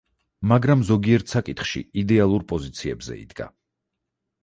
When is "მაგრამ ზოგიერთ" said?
0.51-1.35